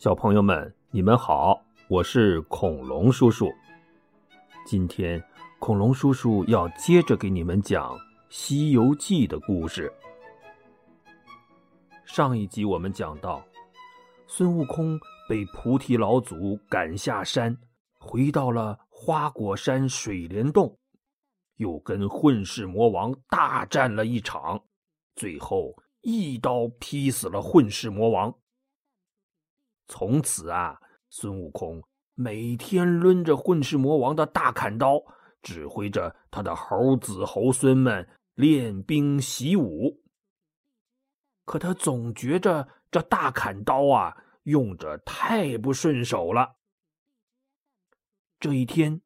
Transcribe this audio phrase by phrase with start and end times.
[0.00, 3.52] 小朋友们，你们好，我是恐龙叔叔。
[4.64, 5.22] 今天，
[5.58, 7.94] 恐龙叔叔要接着给你们讲
[8.30, 9.92] 《西游记》的故事。
[12.06, 13.44] 上一集我们讲到，
[14.26, 17.54] 孙悟空被菩提老祖赶下山，
[17.98, 20.78] 回到了花果山水帘洞，
[21.56, 24.62] 又跟混世魔王大战了一场，
[25.14, 28.34] 最后一刀劈死了混世魔王。
[29.90, 31.82] 从此啊，孙悟空
[32.14, 35.02] 每天抡着混世魔王的大砍刀，
[35.42, 40.00] 指挥着他的猴子猴孙们练兵习武。
[41.44, 46.54] 可他总觉着这大砍刀啊，用着太不顺手了。
[48.38, 49.00] 这一天，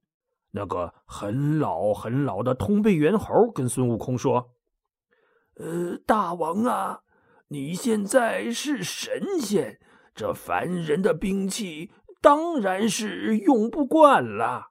[0.50, 4.54] 那个很老很老的通背猿猴跟孙悟空说
[5.56, 7.00] ：“呃，大王啊，
[7.48, 9.80] 你现在是神仙。”
[10.14, 14.68] 这凡人的兵器当然是用不惯了，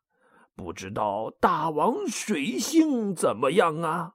[0.56, 4.14] 不知道大王水性怎么样啊？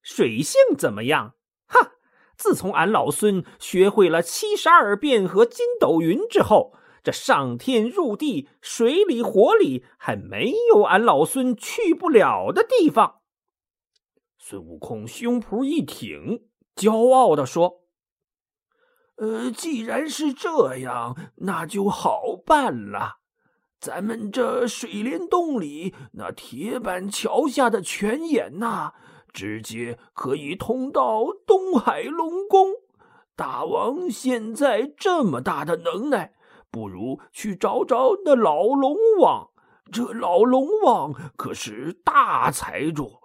[0.00, 1.34] 水性怎么样？
[1.66, 1.92] 哈！
[2.36, 13.20] 自从俺老孙学会了七十二变和筋斗云之后，这上天入地、水里火里，还没有俺老孙去不了的地方。
[14.38, 17.83] 孙悟空胸脯一挺，骄傲的说。
[19.16, 23.18] 呃，既然是这样，那就好办了。
[23.78, 28.92] 咱们这水帘洞里那铁板桥下的泉眼呐，
[29.32, 32.70] 直接可以通到东海龙宫。
[33.36, 36.34] 大王现在这么大的能耐，
[36.70, 39.50] 不如去找找那老龙王。
[39.92, 43.20] 这老龙王可是大财主，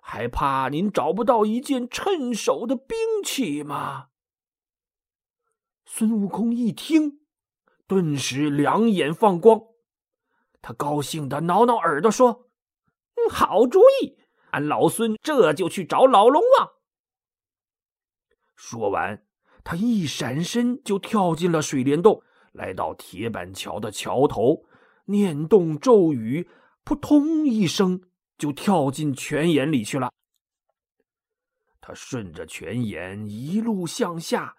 [0.00, 4.06] 还怕您找不到一件趁手的兵器吗？
[5.96, 7.20] 孙悟空一听，
[7.86, 9.60] 顿时两眼放光，
[10.60, 12.48] 他高兴的挠挠耳朵说
[13.14, 14.18] ：“嗯，好主意，
[14.50, 16.68] 俺老孙这就去找老龙王。”
[18.56, 19.24] 说完，
[19.62, 22.20] 他一闪身就跳进了水帘洞，
[22.50, 24.64] 来到铁板桥的桥头，
[25.04, 26.50] 念动咒语，
[26.82, 28.02] 扑通一声
[28.36, 30.10] 就跳进泉眼里去了。
[31.80, 34.56] 他顺着泉眼一路向下。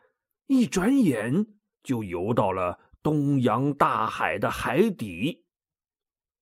[0.48, 1.48] 一转眼
[1.82, 5.46] 就游到了东洋大海的海底，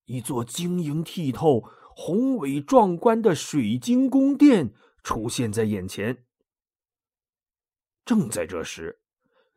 [0.05, 1.63] 一座晶莹剔透、
[1.95, 6.25] 宏伟壮观的水晶宫殿出现在眼前。
[8.03, 8.99] 正在这时，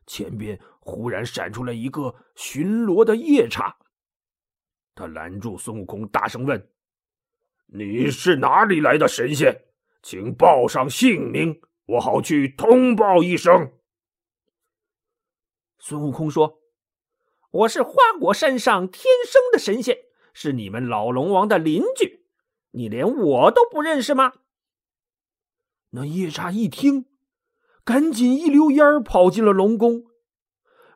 [0.05, 3.77] 前边忽然闪出来一个巡逻的夜叉，
[4.95, 6.69] 他拦住孙悟空，大声问
[7.67, 9.65] ：“你是哪里来的神仙？
[10.01, 13.69] 请报上姓名，我好去通报一声。”
[15.89, 16.59] 孙悟空说
[17.49, 19.99] ：“我是花果山上天生的神仙，
[20.33, 22.25] 是你们老龙王的邻居，
[22.71, 24.33] 你连我都不认识吗？”
[25.91, 27.05] 那夜叉一听，
[27.85, 30.03] 赶紧一溜烟跑进了龙宫。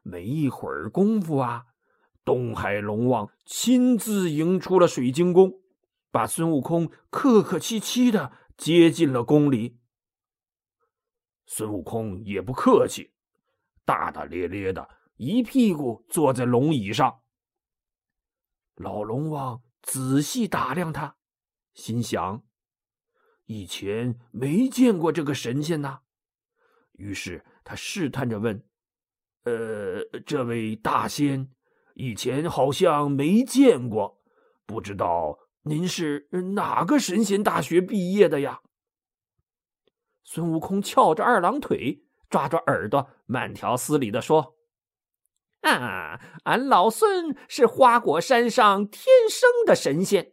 [0.03, 1.68] 没一会儿功夫啊，
[2.25, 5.62] 东海龙王亲自迎出了水晶宫，
[6.12, 9.78] 把孙悟空客客气气的接进了宫里。
[11.46, 13.11] 孙悟空也不客气。
[13.91, 14.88] 大大咧咧的
[15.18, 17.19] 一屁股坐在龙椅上。
[18.75, 21.18] 老龙王仔细打量他，
[21.74, 22.41] 心想：
[23.47, 26.03] 以前没见过这个神仙呐。
[26.94, 28.66] 于是他试探着问
[29.44, 31.52] ：“呃，这位大仙，
[31.96, 34.22] 以前好像没见过，
[34.66, 38.62] 不知道您是哪个神仙大学毕业的呀？”
[40.23, 42.06] 孙悟空翘着二郎腿。
[42.31, 44.56] 抓抓耳朵，慢条斯理的说
[45.62, 50.31] ：“啊，俺老孙是花果山上天生的神仙，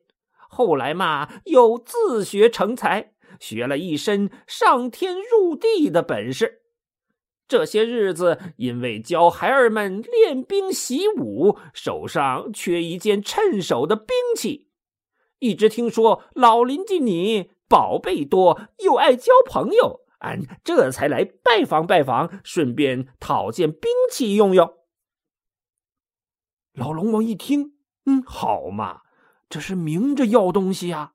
[0.48, 6.62] 后来嘛又自学成才，学了一身上天入地的本事。
[7.48, 14.06] 这些日子因为教孩儿们练兵习武，手上缺一件趁手的兵
[14.36, 14.68] 器，
[15.40, 24.74] 一直听说老邻居你宝贝多，又爱交朋友。”俺这才来拜访拜访，顺便讨件兵器用用。
[26.72, 27.76] 老龙王一听，
[28.06, 29.02] 嗯，好嘛，
[29.48, 31.14] 这是明着要东西呀。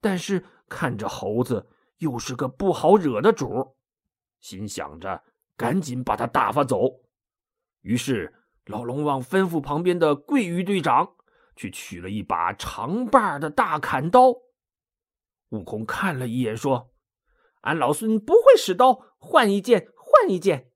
[0.00, 1.68] 但是看着猴子
[1.98, 3.76] 又是个不好惹的主，
[4.40, 5.22] 心想着
[5.56, 7.02] 赶紧把他打发走。
[7.82, 11.16] 于是老龙王吩咐旁边的桂鱼队长
[11.54, 14.32] 去取了一把长把的大砍刀。
[15.50, 16.90] 悟空看了一眼，说。
[17.60, 20.70] 俺老孙不会使刀，换一件，换一件。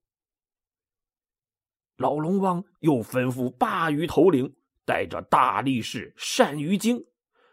[1.96, 7.06] 老龙王又吩咐鲅鱼头领带着大力士单于精，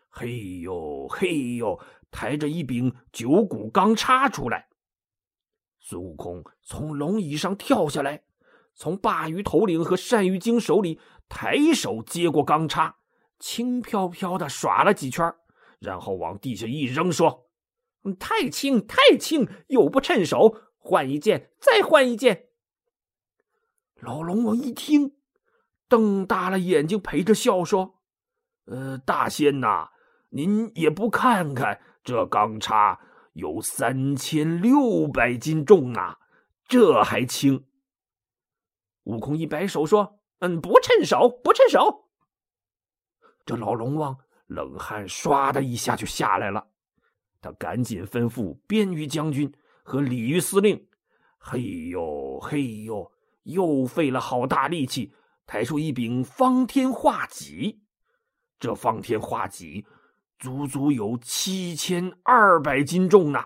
[0.09, 1.79] 嘿呦嘿呦，
[2.09, 4.67] 抬着一柄九股钢叉出来。
[5.79, 8.23] 孙悟空从龙椅上跳下来，
[8.75, 10.99] 从鲅鱼头领和单于精手里
[11.29, 12.97] 抬手接过钢叉，
[13.39, 15.33] 轻飘飘的耍了几圈，
[15.79, 17.47] 然后往地下一扔，说
[18.19, 22.49] ：“太轻，太轻，又不趁手，换一件，再换一件。”
[24.01, 25.15] 老龙王一听，
[25.87, 28.01] 瞪大了眼睛，陪着笑说
[28.65, 29.89] ：“呃，大仙呐，
[30.29, 32.99] 您也不看看这钢叉。”
[33.33, 36.19] 有三千六百斤重啊，
[36.67, 37.65] 这还轻。
[39.03, 42.09] 悟空一摆手说：“嗯，不趁手，不趁手。”
[43.47, 44.17] 这老龙王
[44.47, 46.70] 冷汗唰的一下就下来了，
[47.41, 49.51] 他赶紧吩咐边鱼将军
[49.83, 50.87] 和鲤鱼司令
[51.37, 53.11] ：“嘿呦嘿呦，
[53.43, 55.11] 又费了好大力气，
[55.45, 57.81] 抬出一柄方天画戟。
[58.59, 59.85] 这方天画戟。”
[60.41, 63.45] 足足有七千二百斤重呢！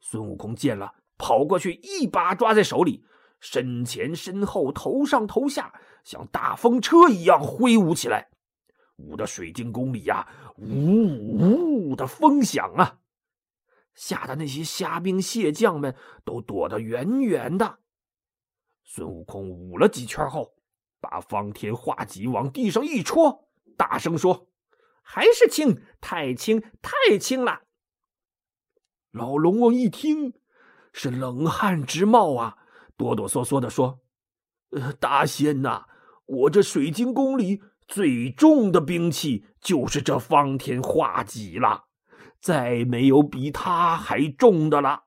[0.00, 3.04] 孙悟空见了，跑过去，一把抓在手里，
[3.40, 8.30] 身前身后、头上头下，像大风车一样挥舞起来，
[8.96, 10.26] 舞的水晶宫里呀，
[10.56, 13.00] 呜呜的风响啊，
[13.94, 15.94] 吓得那些虾兵蟹将们
[16.24, 17.78] 都躲得远远的。
[18.82, 20.54] 孙悟空舞了几圈后，
[21.00, 24.48] 把方天画戟往地上一戳，大声说。
[25.06, 27.64] 还是轻，太轻，太轻了。
[29.10, 30.32] 老龙王一听，
[30.94, 32.56] 是冷汗直冒啊，
[32.96, 34.00] 哆哆嗦嗦的说
[34.72, 35.86] ：“呃，大仙呐，
[36.24, 41.84] 我这水晶宫里最重的兵器就是这方天画戟了，
[42.40, 45.04] 再没有比它还重的了。”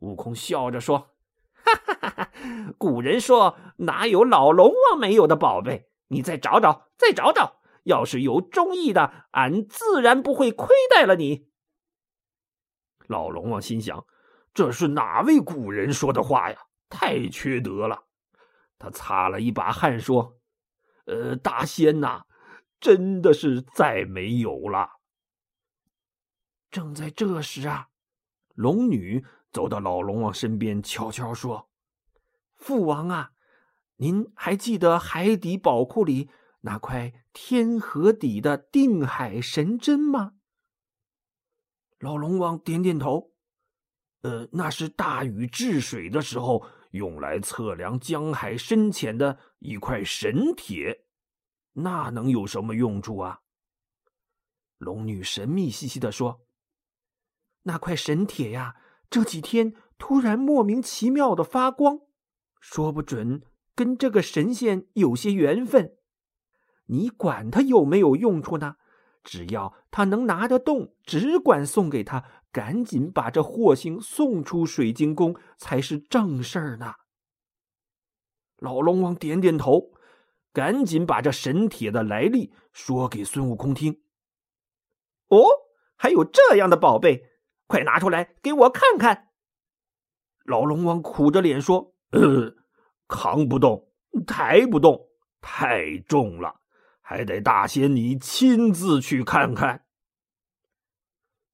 [0.00, 1.10] 悟空笑着说
[1.64, 2.30] ：“哈哈哈哈！
[2.78, 5.88] 古人说哪有老龙王没有的宝贝？
[6.08, 11.48] 你再找找，再找找。”要是有中意的，俺自然不会亏待了你。
[13.06, 14.06] 老龙王心想：
[14.54, 16.58] 这是哪位古人说的话呀？
[16.88, 18.04] 太缺德了！
[18.78, 20.38] 他擦了一把汗，说
[21.04, 22.24] ：“呃，大仙呐，
[22.80, 25.00] 真的是再没有了。”
[26.70, 27.88] 正在这时啊，
[28.54, 31.68] 龙女走到老龙王身边，悄悄说
[32.54, 33.32] ：“父王啊，
[33.96, 36.30] 您还记得海底宝库里？”
[36.66, 40.32] 那块天河底的定海神针吗？
[41.98, 43.34] 老龙王点点头。
[44.22, 51.06] 呃，那是大禹治水的时候用来测量江海深浅的一块神铁，
[51.72, 53.40] 那能有什么用处啊？
[54.78, 56.46] 龙女神秘兮兮的说
[57.62, 58.76] ：“那块神铁呀，
[59.10, 61.98] 这几天突然莫名其妙的发光，
[62.60, 63.42] 说不准
[63.74, 65.96] 跟这个神仙有些缘分。”
[66.86, 68.76] 你管他有没有用处呢？
[69.24, 76.94] 只要他能拿得动，只管送给他，赶紧把这祸星送出水晶宫才是正事儿呢。
[78.58, 79.90] 老龙王点点头，
[80.52, 84.00] 赶紧把这神铁的来历说给孙悟空听。
[85.26, 85.44] 哦，
[85.96, 87.24] 还有这样的宝贝，
[87.66, 89.30] 快拿出来给我看看。
[90.44, 92.54] 老龙王苦着脸说：“呃，
[93.08, 93.90] 扛不动，
[94.24, 95.08] 抬不动，
[95.40, 96.60] 太重了。”
[97.02, 99.84] 还得大仙你亲自去看看。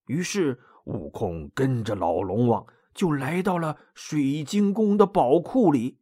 [0.07, 0.61] 于是
[0.91, 5.99] 悟空跟着老龙王就来到了水晶宫的宝库里。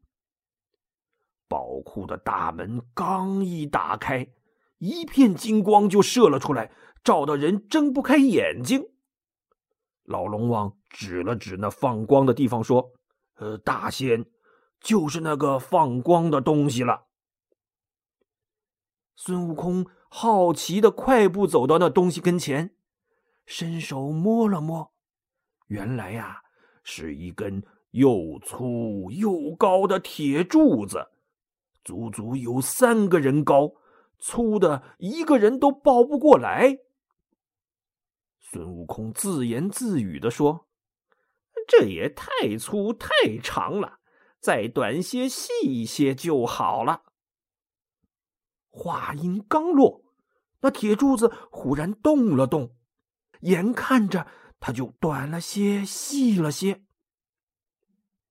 [1.48, 4.28] 宝库的大门刚一打开，
[4.78, 8.90] 一片金光就射了出来，照得人睁不开眼睛。
[10.04, 12.92] 老龙王指了指那放光的地方，说
[13.36, 14.26] ：“呃，大仙，
[14.80, 17.06] 就是那个放光的东西了。”
[19.16, 22.74] 孙悟空好奇的快步走到那东西跟前，
[23.48, 24.92] 伸手摸了摸，
[25.68, 26.42] 原来呀
[26.84, 31.08] 是一根又粗又高的铁柱子，
[31.82, 33.72] 足足有三个人高，
[34.18, 36.80] 粗的一个人都抱不过来。
[38.38, 40.66] 孙悟空自言自语的说
[41.66, 43.08] ：“这也太粗太
[43.42, 44.00] 长了，
[44.38, 47.02] 再短些细一些就好了。”
[48.68, 50.04] 话音刚落，
[50.60, 52.74] 那铁柱子忽然动了动，
[53.40, 54.26] 眼看着
[54.60, 56.84] 它就短了些、细了些。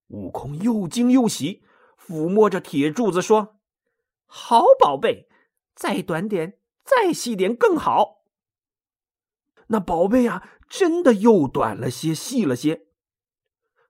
[0.08, 1.62] 悟空又惊又喜，
[1.98, 3.60] 抚摸着铁柱子说
[4.26, 5.28] ：“好宝贝，
[5.74, 8.24] 再短点、再细点更好。”
[9.68, 12.86] 那宝贝啊，真的又短了些、细了些。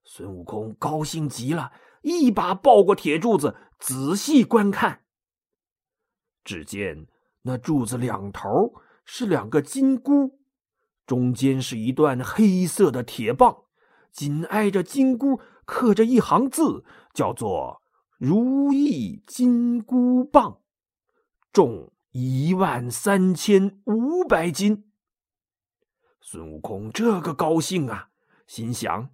[0.02, 1.72] 孙悟空高兴极了，
[2.02, 5.04] 一把抱过铁柱子，仔细观看。
[6.42, 7.06] 只见
[7.42, 10.37] 那柱子两头是两个金箍，
[11.08, 13.64] 中间是一段黑色的铁棒，
[14.12, 16.84] 紧挨着金箍刻着一行字，
[17.14, 17.80] 叫做
[18.20, 20.60] “如意金箍棒”，
[21.50, 24.84] 重一万三千五百斤。
[26.20, 28.10] 孙悟空这个高兴啊，
[28.46, 29.08] 心想。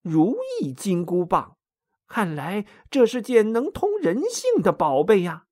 [0.00, 1.56] 如意金箍棒，
[2.06, 5.46] 看来这是件能通人性的宝贝呀。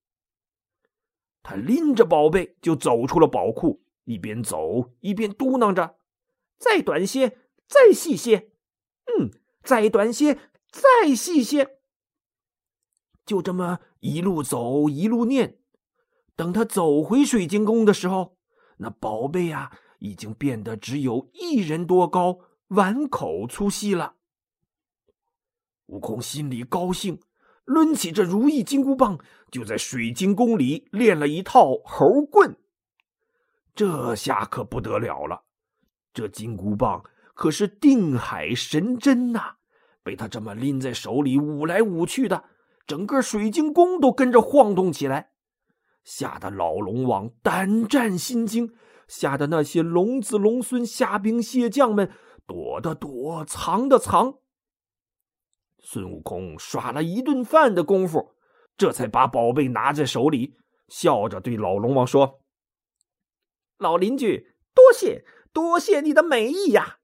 [1.42, 5.96] 他拎着宝贝就走出了宝库，一边走一边嘟囔着
[6.58, 7.38] ：“再短些，
[7.68, 8.50] 再细些，
[9.06, 9.30] 嗯，
[9.62, 10.38] 再短些，
[10.70, 11.78] 再细些。”
[13.26, 15.58] 就这么一路走一路念。
[16.34, 18.36] 等他走回水晶宫的时候，
[18.78, 22.38] 那宝贝啊，已经变得只有一人多高，
[22.68, 24.14] 碗口粗细了。
[25.86, 27.20] 悟空心里高兴，
[27.64, 29.18] 抡起这如意金箍棒，
[29.50, 32.56] 就在水晶宫里练了一套猴棍。
[33.74, 35.42] 这下可不得了了，
[36.12, 37.02] 这金箍棒
[37.34, 39.56] 可是定海神针呐！
[40.02, 42.44] 被他这么拎在手里舞来舞去的，
[42.86, 45.30] 整个水晶宫都跟着晃动起来，
[46.04, 48.74] 吓得老龙王胆战心惊，
[49.06, 52.10] 吓得那些龙子龙孙、虾兵蟹将们
[52.46, 54.38] 躲的躲，藏的藏。
[55.78, 58.34] 孙悟空耍了一顿饭的功夫，
[58.76, 60.56] 这才把宝贝拿在手里，
[60.88, 62.39] 笑着对老龙王说
[63.80, 66.98] ：“老邻居，多谢多谢你的美意呀！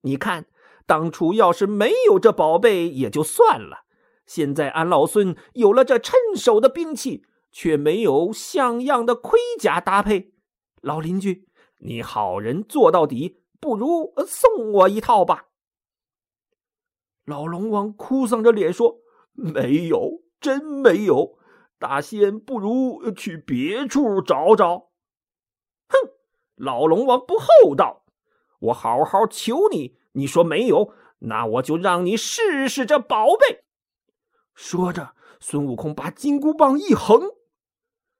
[0.00, 0.46] 你看，
[0.84, 3.84] 当初要是没有这宝贝也就算了，
[4.26, 10.34] 现在俺老孙有了这趁手的兵器，却没有像样的盔甲搭配。
[10.80, 11.46] 老邻居，
[11.78, 15.46] 你好人做到底，不如送我一套吧。”
[17.24, 18.98] 老龙王哭丧着脸说
[19.32, 21.38] ：“没有，真没有。
[21.78, 24.90] 大仙不如去别处找找。”
[26.56, 28.04] 老龙王不厚道！
[28.60, 33.64] 我好好求你，你说没有，那我就让你试试这宝贝。
[34.54, 37.30] 说着，孙悟空把金箍棒一横，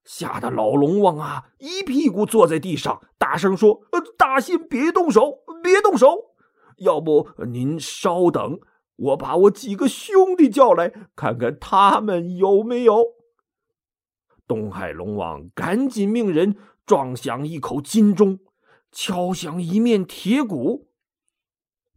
[0.05, 6.35] 吓得老龙王啊一屁股坐在地上，大声说：“呃大仙别动手，别动手！
[6.79, 8.59] 要不您稍等。”
[8.97, 13.15] 我把我几个兄弟叫来，看看他们有没有。
[14.47, 16.57] 东海龙王赶紧命人
[16.93, 18.39] 撞响一口金钟，
[18.91, 20.91] 敲响一面铁鼓。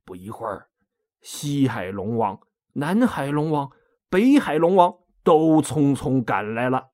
[0.06, 0.70] 不一会儿，
[1.20, 2.40] 西海龙王、
[2.76, 3.70] 南海龙王、
[4.10, 6.92] 北海龙王都匆匆赶来了。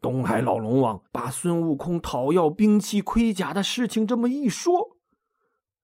[0.00, 4.96] 东海老龙王把孙悟空讨要兵器盔甲的事情这么一说，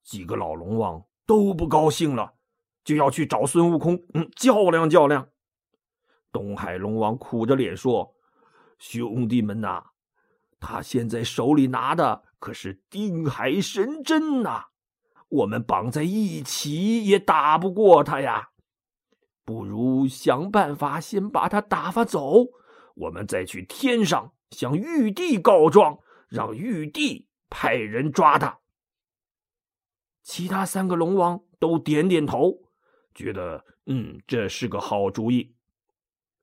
[0.03, 2.37] 几个老龙王都不高兴了。
[2.83, 5.29] 就要去找孙悟空，嗯，较量较量。
[6.33, 8.15] 东海龙王苦着脸说
[8.81, 9.85] ：“兄弟们呐，
[10.69, 14.65] 他现在手里拿的可是定海神针呐，
[15.29, 18.51] 我们绑在一起也打不过他呀。
[19.45, 22.47] 不如想办法先把他打发走，
[22.97, 28.59] 我们再去天上向玉帝告状，让玉帝派人抓他。”
[30.25, 32.53] 其他三个龙王都点点头。
[33.15, 35.55] 觉得嗯，这是个好主意。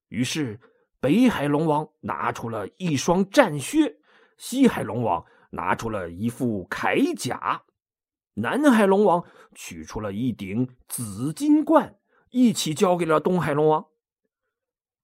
[0.07, 0.59] 于是，
[1.01, 3.97] 北海龙王拿出了一双战靴，
[4.45, 7.63] 西海龙王拿出了一副铠甲，
[8.33, 9.23] 南海龙王
[9.55, 11.95] 取出了一顶紫金冠，
[12.29, 13.85] 一起交给了东海龙王。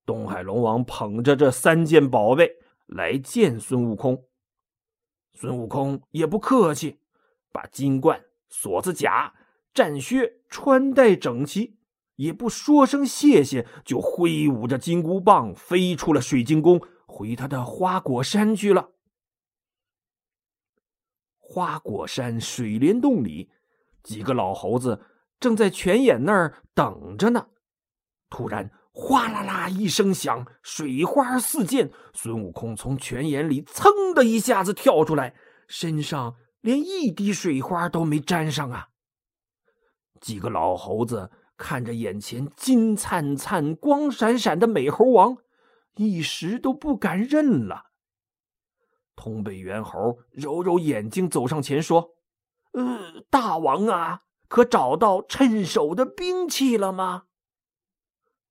[0.06, 4.26] 东海龙王捧着这三件宝贝来见孙悟空，
[5.32, 7.00] 孙悟空也不客气，
[7.54, 9.34] 把金冠、锁子甲。
[9.74, 11.78] 战靴穿戴整齐，
[12.18, 18.90] 也不说声谢谢，就挥舞着金箍棒飞出了水晶宫，回他的花果山去了。
[21.52, 23.50] 花果山水帘洞里，
[24.04, 25.02] 几个老猴子
[25.40, 27.48] 正在泉眼那儿等着呢。
[28.30, 35.34] 突然，哗啦啦一声响，水花四溅，孙悟空从泉眼里噌的一下子跳出来，
[35.68, 38.90] 身上连一滴水花都没沾上啊！
[40.22, 45.36] 几个老猴子看着眼前金灿灿、光闪闪的美猴王，
[45.96, 47.89] 一时都不敢认了。
[49.20, 52.12] 通背猿猴揉揉眼睛，走上前说
[52.72, 57.24] ：“呃，大王啊，可找到趁手的兵器了吗？”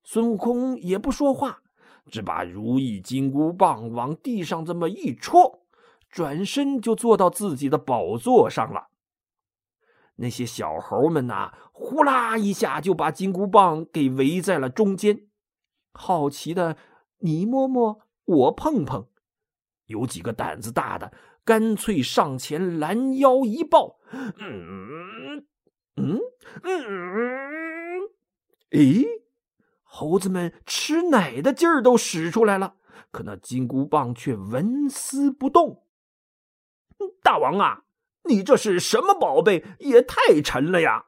[0.05, 1.63] 孙悟空也不说话，
[2.11, 5.67] 只把如意金箍棒往地上这么一戳，
[6.11, 8.89] 转身就坐到自己的宝座上了。
[10.17, 15.29] 那些小猴们呐，呼啦一下就把金箍棒给围在了中间。
[15.93, 16.77] 好奇的
[17.21, 19.07] 你摸摸，我碰碰，
[19.89, 21.13] 有几个胆子大的，
[21.45, 23.99] 干脆上前拦腰一抱。
[24.39, 25.45] 嗯
[25.97, 26.21] 嗯
[26.63, 28.09] 嗯，
[28.71, 29.05] 诶，
[29.83, 32.77] 猴子们吃奶的劲儿都使出来了，
[33.11, 35.85] 可那金箍棒却纹丝不动。
[37.23, 37.85] 大王啊，
[38.25, 39.65] 你这是什么宝贝？
[39.79, 41.07] 也太沉了呀！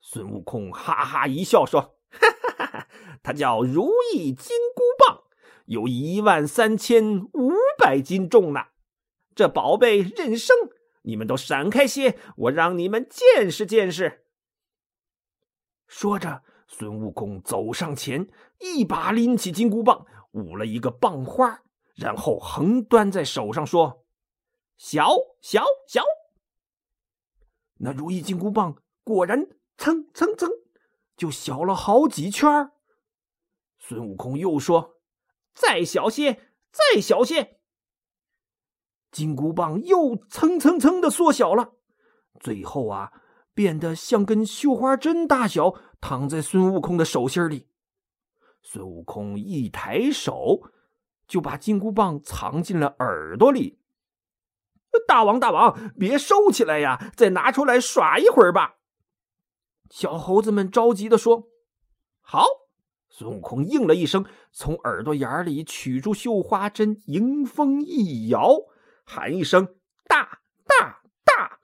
[0.00, 2.28] 孙悟空哈哈一笑说：“哈
[2.58, 2.88] 哈哈，
[3.22, 5.11] 它叫如意金箍棒，
[5.66, 8.60] 有一万三千五百斤重呢。
[9.34, 10.56] 这宝贝任生，
[11.02, 14.24] 你们都闪开些，我让你们见识见识。”
[15.86, 18.28] 说着，孙悟空走上前，
[18.60, 21.62] 一把拎起金箍棒，舞了一个棒花，
[21.94, 24.04] 然后横端在手上说
[24.78, 25.08] ：“小
[25.40, 26.02] 小小！”
[27.78, 29.48] 那如意金箍棒果然。
[29.78, 30.48] 蹭蹭蹭，
[31.16, 32.70] 就小了好几圈
[33.78, 35.00] 孙悟空又说
[35.54, 36.40] ：“再小些，
[36.70, 37.58] 再小些。”
[39.12, 41.74] 金箍棒又蹭蹭蹭的缩小了，
[42.40, 43.12] 最后啊，
[43.52, 47.68] 变得像根绣花针大小，躺在孙悟空的手心里。
[48.62, 50.62] 孙悟空一抬手，
[51.26, 53.80] 就把金箍棒藏进了耳朵里。
[55.06, 58.76] 大王，大王，别收起来呀，再拿出来耍一会儿吧。
[59.90, 61.48] 小猴子们着急的说
[62.22, 62.46] ：“好！”
[63.14, 68.48] 孙悟空应了一声，从耳朵眼里取出绣花针，迎风一摇，
[69.04, 69.76] 喊一声
[70.08, 71.58] ：“大大大！”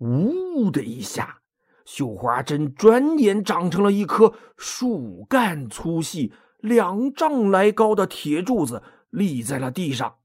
[0.00, 1.42] 呜的一下，
[1.84, 10.16] 绣花针转眼长成了一颗树干粗细、两丈来高的铁柱子，立在了地上。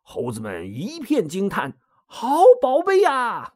[0.00, 3.54] 猴子们一片惊叹：“好宝贝呀！”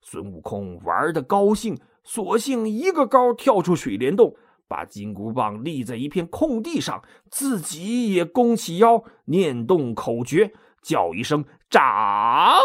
[0.00, 4.34] 孙悟空玩的高兴，索性一个高跳出水帘洞，
[4.66, 12.60] 把金箍棒立在一片空地上，自己也弓起腰，念动口诀，叫一声“长”。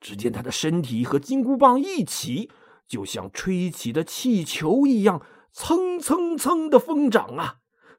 [0.00, 2.50] 只见他的身体和金箍棒一起，
[2.86, 7.56] 就像吹起的气球一样，蹭蹭蹭的疯长啊！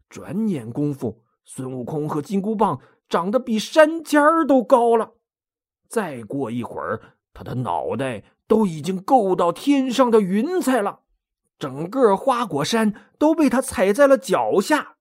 [0.07, 5.15] 转眼功夫，孙悟空和金箍棒长得比山尖儿都高了。
[5.89, 11.01] 再过一会儿，他的脑袋都已经够到天上的云彩了，
[11.59, 14.97] 整个花果山都被他踩在了脚下，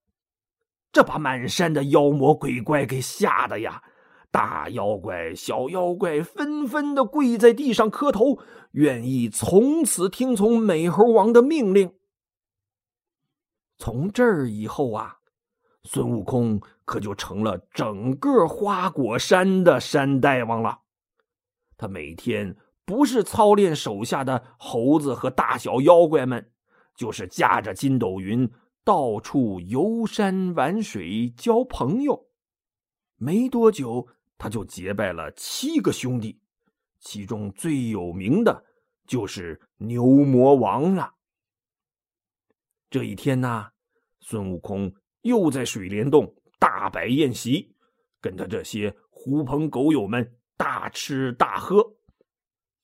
[0.91, 3.83] 这把满山的妖魔鬼怪给吓得呀！
[4.29, 8.39] 大妖怪、小妖怪纷纷的跪在地上磕头，
[8.71, 11.93] 愿意从此听从美猴王的命令。
[13.77, 15.19] 从这儿以后啊，
[15.83, 20.79] 孙悟空可就成了整个花果山的山大王了。
[21.77, 22.55] 他每天
[22.87, 26.53] 不是操练手下的猴子和大小妖怪们，
[26.95, 28.49] 就是驾着筋斗云
[28.85, 32.29] 到处游山玩水交朋友。
[33.17, 36.39] 没多久，他就结拜了七个兄弟，
[37.01, 38.63] 其中最有名的
[39.05, 41.13] 就是牛魔王了。
[42.89, 43.67] 这一天呢，
[44.21, 44.89] 孙悟空
[45.23, 47.75] 又在水帘洞大摆宴席，
[48.21, 50.33] 跟他这些狐朋狗友们。
[50.59, 51.85] 大吃大喝，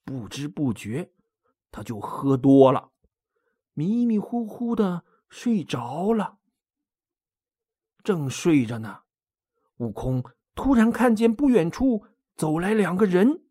[0.03, 1.11] 不知不觉
[1.71, 2.91] 他就喝多了，
[3.73, 6.37] 迷迷糊糊的睡着了。
[8.03, 9.03] 正睡着呢，
[9.77, 10.23] 悟空
[10.55, 13.43] 突然看见不远处走来两个人，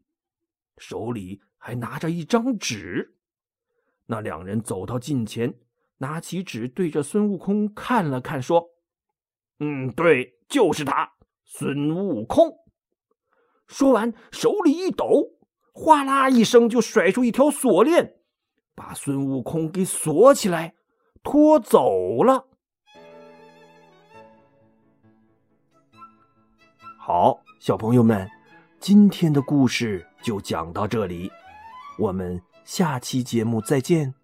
[0.77, 3.17] 手里还拿着一张纸。
[4.07, 5.59] 那两人走到近前，
[5.99, 8.69] 拿起纸对着孙悟空看了看，说
[9.59, 12.59] ：“嗯，对，就是他，孙悟空。”
[13.67, 15.32] 说完，手里一抖，
[15.73, 18.15] 哗啦一声就甩出一条锁链，
[18.75, 20.75] 把孙悟空给锁起来，
[21.23, 22.47] 拖走了。
[26.99, 28.31] 好，小朋友们，
[28.79, 31.31] 今天的故事就讲到这里，
[31.99, 34.15] 我们下期节目再见。